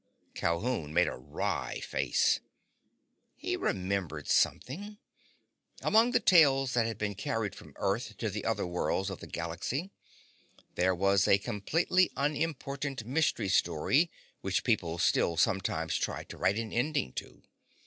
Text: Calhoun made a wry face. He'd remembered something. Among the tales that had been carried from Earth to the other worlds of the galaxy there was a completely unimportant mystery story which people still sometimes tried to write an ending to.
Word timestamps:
Calhoun 0.33 0.95
made 0.95 1.07
a 1.07 1.15
wry 1.15 1.79
face. 1.81 2.39
He'd 3.35 3.57
remembered 3.57 4.27
something. 4.27 4.97
Among 5.83 6.09
the 6.09 6.19
tales 6.19 6.73
that 6.73 6.87
had 6.87 6.97
been 6.97 7.13
carried 7.13 7.53
from 7.53 7.73
Earth 7.75 8.17
to 8.17 8.31
the 8.31 8.43
other 8.43 8.65
worlds 8.65 9.11
of 9.11 9.19
the 9.19 9.27
galaxy 9.27 9.91
there 10.73 10.95
was 10.95 11.27
a 11.27 11.37
completely 11.37 12.09
unimportant 12.17 13.05
mystery 13.05 13.49
story 13.49 14.09
which 14.41 14.63
people 14.63 14.97
still 14.97 15.37
sometimes 15.37 15.95
tried 15.97 16.29
to 16.29 16.37
write 16.39 16.57
an 16.57 16.73
ending 16.73 17.13
to. 17.13 17.43